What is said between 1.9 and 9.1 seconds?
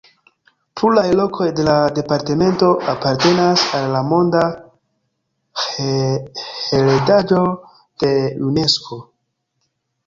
departemento apartenas al la monda heredaĵo de Unesko.